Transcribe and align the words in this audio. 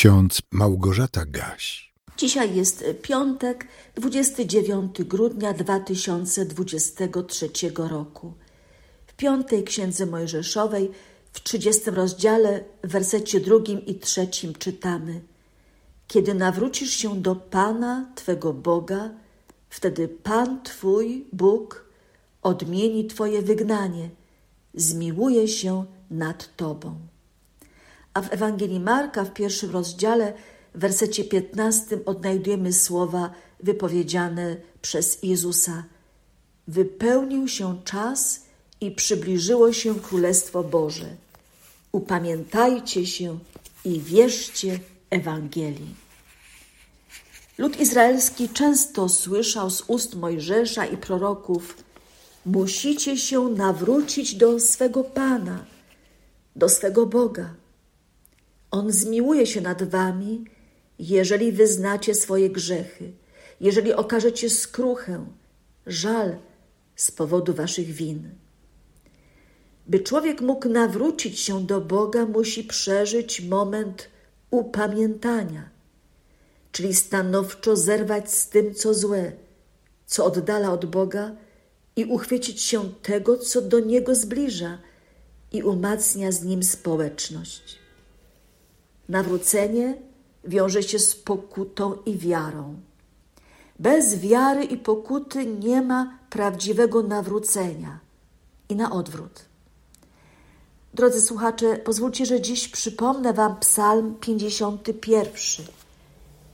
ksiądz 0.00 0.42
Małgorzata 0.50 1.24
Gaś. 1.26 1.92
Dzisiaj 2.16 2.56
jest 2.56 2.84
piątek, 3.02 3.66
29 3.94 5.02
grudnia 5.02 5.52
2023 5.52 7.50
roku. 7.76 8.32
W 9.06 9.14
piątej 9.14 9.64
księdze 9.64 10.06
Mojżeszowej, 10.06 10.90
w 11.32 11.42
30 11.42 11.90
rozdziale, 11.90 12.64
w 12.84 12.88
wersecie 12.88 13.40
drugim 13.40 13.86
i 13.86 13.94
trzecim 13.94 14.54
czytamy: 14.54 15.20
Kiedy 16.08 16.34
nawrócisz 16.34 16.90
się 16.90 17.22
do 17.22 17.36
Pana, 17.36 18.12
Twego 18.14 18.52
Boga, 18.52 19.10
wtedy 19.70 20.08
Pan 20.08 20.62
Twój 20.62 21.26
Bóg 21.32 21.84
odmieni 22.42 23.06
Twoje 23.06 23.42
wygnanie, 23.42 24.10
zmiłuje 24.74 25.48
się 25.48 25.84
nad 26.10 26.56
Tobą. 26.56 27.10
A 28.14 28.22
w 28.22 28.32
Ewangelii 28.32 28.80
Marka 28.80 29.24
w 29.24 29.32
pierwszym 29.32 29.70
rozdziale, 29.70 30.32
w 30.74 30.78
wersecie 30.78 31.24
15 31.24 32.04
odnajdujemy 32.06 32.72
słowa 32.72 33.30
wypowiedziane 33.62 34.56
przez 34.82 35.18
Jezusa. 35.22 35.84
Wypełnił 36.68 37.48
się 37.48 37.80
czas 37.84 38.42
i 38.80 38.90
przybliżyło 38.90 39.72
się 39.72 39.94
Królestwo 40.00 40.62
Boże. 40.64 41.16
Upamiętajcie 41.92 43.06
się 43.06 43.38
i 43.84 44.00
wierzcie 44.00 44.78
Ewangelii. 45.10 45.94
Lud 47.58 47.80
izraelski 47.80 48.48
często 48.48 49.08
słyszał 49.08 49.70
z 49.70 49.82
ust 49.86 50.14
Mojżesza 50.14 50.86
i 50.86 50.96
proroków: 50.96 51.76
Musicie 52.46 53.16
się 53.16 53.40
nawrócić 53.48 54.34
do 54.34 54.60
swego 54.60 55.04
Pana, 55.04 55.64
do 56.56 56.68
swego 56.68 57.06
Boga. 57.06 57.54
On 58.70 58.92
zmiłuje 58.92 59.46
się 59.46 59.60
nad 59.60 59.82
wami, 59.82 60.44
jeżeli 60.98 61.52
wyznacie 61.52 62.14
swoje 62.14 62.50
grzechy, 62.50 63.12
jeżeli 63.60 63.92
okażecie 63.92 64.50
skruchę, 64.50 65.26
żal 65.86 66.36
z 66.96 67.10
powodu 67.10 67.54
waszych 67.54 67.86
win. 67.86 68.30
By 69.86 70.00
człowiek 70.00 70.40
mógł 70.40 70.68
nawrócić 70.68 71.40
się 71.40 71.66
do 71.66 71.80
Boga, 71.80 72.26
musi 72.26 72.64
przeżyć 72.64 73.40
moment 73.40 74.08
upamiętania, 74.50 75.68
czyli 76.72 76.94
stanowczo 76.94 77.76
zerwać 77.76 78.32
z 78.32 78.48
tym, 78.48 78.74
co 78.74 78.94
złe, 78.94 79.32
co 80.06 80.24
oddala 80.24 80.72
od 80.72 80.86
Boga 80.86 81.36
i 81.96 82.04
uchwycić 82.04 82.62
się 82.62 82.94
tego, 83.02 83.38
co 83.38 83.62
do 83.62 83.80
Niego 83.80 84.14
zbliża 84.14 84.78
i 85.52 85.62
umacnia 85.62 86.32
z 86.32 86.44
Nim 86.44 86.62
społeczność. 86.62 87.78
Nawrócenie 89.10 89.94
wiąże 90.44 90.82
się 90.82 90.98
z 90.98 91.16
pokutą 91.16 91.94
i 92.06 92.18
wiarą. 92.18 92.80
Bez 93.78 94.18
wiary 94.18 94.64
i 94.64 94.76
pokuty 94.76 95.46
nie 95.46 95.82
ma 95.82 96.18
prawdziwego 96.30 97.02
nawrócenia 97.02 97.98
i 98.68 98.76
na 98.76 98.92
odwrót. 98.92 99.44
Drodzy 100.94 101.20
słuchacze, 101.20 101.76
pozwólcie, 101.76 102.26
że 102.26 102.40
dziś 102.40 102.68
przypomnę 102.68 103.32
Wam 103.32 103.56
Psalm 103.60 104.14
51. 104.20 105.66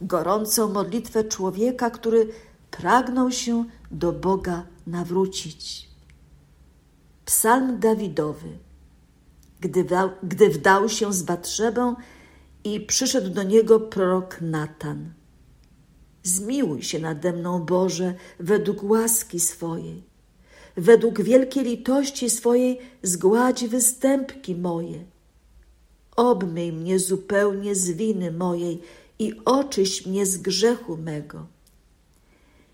Gorącą 0.00 0.72
modlitwę 0.72 1.24
człowieka, 1.24 1.90
który 1.90 2.28
pragnął 2.70 3.30
się 3.30 3.64
do 3.90 4.12
Boga 4.12 4.66
nawrócić. 4.86 5.88
Psalm 7.24 7.80
Dawidowy. 7.80 8.58
Gdy, 9.60 9.86
gdy 10.22 10.50
wdał 10.50 10.88
się 10.88 11.12
z 11.12 11.22
Batrzebą, 11.22 11.96
i 12.66 12.80
przyszedł 12.80 13.30
do 13.30 13.42
niego 13.42 13.80
prorok 13.80 14.40
Natan. 14.40 15.12
Zmiłuj 16.22 16.82
się 16.82 16.98
nade 16.98 17.32
mną, 17.32 17.64
Boże, 17.64 18.14
według 18.40 18.82
łaski 18.82 19.40
swojej. 19.40 20.02
Według 20.76 21.22
wielkiej 21.22 21.64
litości 21.64 22.30
swojej 22.30 22.78
zgładź 23.02 23.68
występki 23.68 24.56
moje. 24.56 25.04
Obmyj 26.16 26.72
mnie 26.72 26.98
zupełnie 26.98 27.74
z 27.74 27.90
winy 27.90 28.32
mojej 28.32 28.80
i 29.18 29.34
oczyś 29.44 30.06
mnie 30.06 30.26
z 30.26 30.38
grzechu 30.38 30.96
mego. 30.96 31.46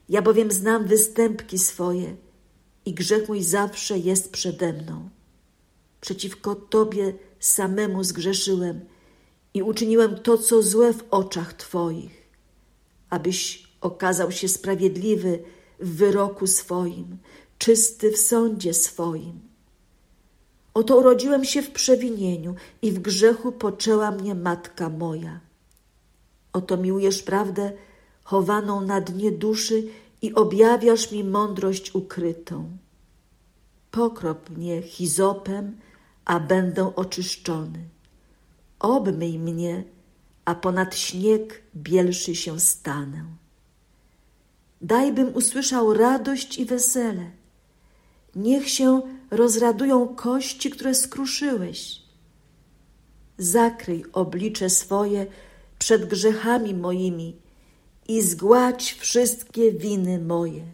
Ja 0.08 0.22
bowiem 0.22 0.50
znam 0.50 0.86
występki 0.86 1.58
swoje 1.58 2.16
i 2.84 2.94
grzech 2.94 3.28
mój 3.28 3.42
zawsze 3.42 3.98
jest 3.98 4.32
przede 4.32 4.72
mną. 4.72 5.08
Przeciwko 6.00 6.54
Tobie 6.54 7.14
samemu 7.40 8.04
zgrzeszyłem– 8.04 8.80
i 9.54 9.62
uczyniłem 9.62 10.18
to, 10.18 10.38
co 10.38 10.62
złe 10.62 10.92
w 10.92 11.04
oczach 11.10 11.54
Twoich, 11.54 12.28
abyś 13.10 13.68
okazał 13.80 14.32
się 14.32 14.48
sprawiedliwy 14.48 15.42
w 15.80 15.96
wyroku 15.96 16.46
swoim, 16.46 17.18
czysty 17.58 18.12
w 18.12 18.18
sądzie 18.18 18.74
swoim. 18.74 19.40
Oto 20.74 20.96
urodziłem 20.96 21.44
się 21.44 21.62
w 21.62 21.70
przewinieniu 21.70 22.54
i 22.82 22.92
w 22.92 22.98
grzechu 22.98 23.52
poczęła 23.52 24.10
mnie 24.10 24.34
matka 24.34 24.88
moja. 24.88 25.40
Oto 26.52 26.76
miłujesz 26.76 27.22
prawdę 27.22 27.72
chowaną 28.24 28.80
na 28.80 29.00
dnie 29.00 29.32
duszy 29.32 29.88
i 30.22 30.34
objawiasz 30.34 31.12
mi 31.12 31.24
mądrość 31.24 31.94
ukrytą. 31.94 32.76
Pokrop 33.90 34.50
mnie 34.50 34.82
hizopem, 34.82 35.78
a 36.24 36.40
będę 36.40 36.96
oczyszczony 36.96 37.88
obmyj 38.82 39.38
mnie, 39.38 39.84
a 40.44 40.54
ponad 40.54 40.94
śnieg 40.94 41.62
bielszy 41.76 42.34
się 42.34 42.60
stanę. 42.60 43.24
Dajbym 44.80 45.34
usłyszał 45.34 45.94
radość 45.94 46.58
i 46.58 46.64
wesele. 46.64 47.30
Niech 48.36 48.68
się 48.68 49.02
rozradują 49.30 50.08
kości, 50.08 50.70
które 50.70 50.94
skruszyłeś. 50.94 52.02
Zakryj 53.38 54.04
oblicze 54.12 54.70
swoje 54.70 55.26
przed 55.78 56.06
grzechami 56.06 56.74
moimi 56.74 57.36
i 58.08 58.22
zgładź 58.22 58.92
wszystkie 58.92 59.72
winy 59.72 60.18
moje. 60.18 60.64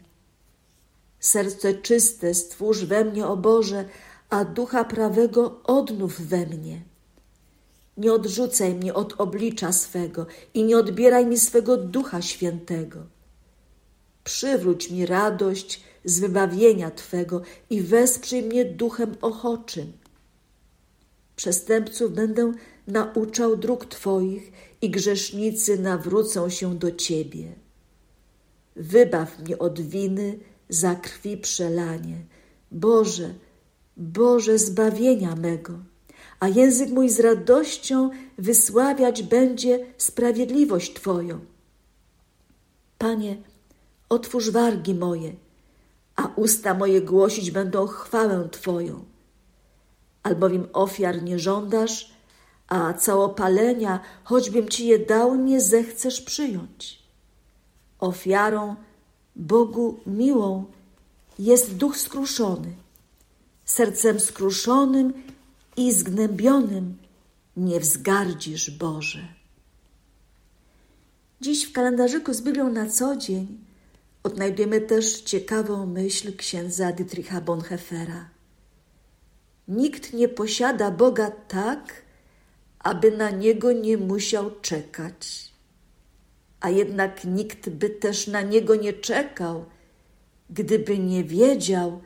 Serce 1.21 1.75
czyste 1.75 2.35
stwórz 2.35 2.85
we 2.85 3.05
mnie, 3.05 3.27
o 3.27 3.37
Boże, 3.37 3.85
a 4.31 4.45
ducha 4.45 4.85
prawego 4.85 5.63
odnów 5.65 6.21
we 6.21 6.47
mnie. 6.47 6.83
Nie 7.99 8.13
odrzucaj 8.13 8.75
mnie 8.75 8.95
od 8.95 9.21
oblicza 9.21 9.73
swego 9.73 10.27
i 10.55 10.65
nie 10.65 10.79
odbieraj 10.79 11.27
mi 11.27 11.39
swego 11.39 11.77
ducha 11.77 12.23
świętego. 12.23 13.07
Przywróć 14.25 14.91
mi 14.91 15.07
radość 15.07 15.83
z 16.05 16.21
wybawienia 16.21 16.91
Twego 16.91 17.43
i 17.71 17.81
wesprzyj 17.83 18.43
mnie 18.43 18.65
duchem 18.65 19.15
ochoczym. 19.21 19.93
Przestępców 21.37 22.13
będę 22.13 22.53
nauczał 22.87 23.57
dróg 23.57 23.87
Twoich 23.87 24.53
i 24.81 24.91
grzesznicy 24.91 25.79
nawrócą 25.79 26.51
się 26.51 26.79
do 26.79 26.93
Ciebie. 26.93 27.53
Wybaw 28.77 29.39
mnie 29.39 29.59
od 29.59 29.81
winy 29.81 30.39
za 30.69 30.95
krwi 30.95 31.37
przelanie. 31.37 32.25
Boże, 32.73 33.35
Boże 33.97 34.59
zbawienia 34.59 35.37
mego 35.37 35.79
a 36.41 36.49
język 36.49 36.91
mój 36.91 37.09
z 37.09 37.21
radością 37.21 38.11
wysławiać 38.39 39.23
będzie 39.23 39.87
sprawiedliwość 39.99 40.95
Twoją. 40.95 41.41
Panie, 42.99 43.37
otwórz 44.09 44.51
wargi 44.51 44.95
moje, 44.95 45.33
a 46.17 46.29
usta 46.37 46.75
moje 46.75 47.01
głosić 47.01 47.51
będą 47.51 47.87
chwałę 47.87 48.49
Twoją. 48.53 49.05
Albowiem 50.23 50.69
ofiar 50.73 51.23
nie 51.23 51.39
żądasz, 51.39 52.13
a 52.69 52.93
całopalenia, 52.93 54.01
choćbym 54.25 54.69
Ci 54.69 54.87
je 54.87 54.99
dał, 54.99 55.35
nie 55.35 55.61
zechcesz 55.61 56.21
przyjąć. 56.21 57.03
Ofiarą 57.99 58.77
Bogu 59.37 60.01
miłą 60.07 60.65
jest 61.39 61.77
duch 61.77 61.97
skruszony. 61.97 62.73
Sercem 63.65 64.21
skruszonym 64.21 65.13
i 65.79 65.93
zgnębionym 65.93 66.99
nie 67.57 67.81
wzgardzisz, 67.81 68.71
Boże. 68.71 69.29
Dziś 71.41 71.65
w 71.65 71.73
kalendarzyku 71.73 72.35
z 72.35 72.43
Biblią 72.43 72.73
na 72.73 72.87
co 72.87 73.17
dzień 73.17 73.59
odnajdujemy 74.23 74.81
też 74.81 75.21
ciekawą 75.21 75.87
myśl 75.87 76.37
księdza 76.37 76.93
Dietricha 76.93 77.41
Bonhoeffera. 77.41 78.29
Nikt 79.69 80.13
nie 80.13 80.29
posiada 80.29 80.91
Boga 80.91 81.31
tak, 81.31 82.03
aby 82.79 83.17
na 83.17 83.31
Niego 83.31 83.73
nie 83.73 83.99
musiał 83.99 84.51
czekać. 84.61 85.53
A 86.61 86.71
jednak 86.71 87.25
nikt 87.25 87.69
by 87.69 87.91
też 87.91 88.27
na 88.27 88.43
Niego 88.43 88.77
nie 88.77 88.93
czekał, 88.93 89.65
gdyby 90.51 90.99
nie 90.99 91.25
wiedział, 91.25 92.01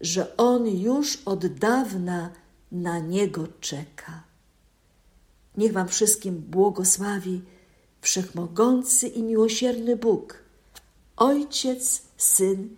że 0.00 0.36
On 0.36 0.66
już 0.68 1.22
od 1.24 1.46
dawna 1.46 2.45
na 2.82 2.98
Niego 2.98 3.48
czeka. 3.60 4.22
Niech 5.56 5.72
Wam 5.72 5.88
wszystkim 5.88 6.38
błogosławi 6.38 7.42
Wszechmogący 8.00 9.08
i 9.08 9.22
miłosierny 9.22 9.96
Bóg, 9.96 10.44
Ojciec, 11.16 12.02
Syn 12.16 12.76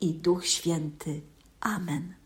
i 0.00 0.14
Duch 0.14 0.46
Święty. 0.46 1.20
Amen. 1.60 2.14